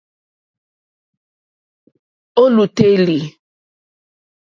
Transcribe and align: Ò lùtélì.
Ò 2.41 2.43
lùtélì. 2.55 3.19